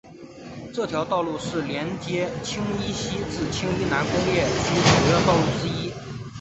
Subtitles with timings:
[0.73, 5.93] 这条道路是连接青衣西至青衣南工业区主要道路之一。